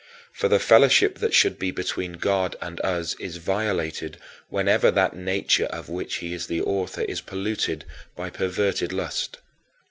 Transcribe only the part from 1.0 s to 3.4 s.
that should be between God and us is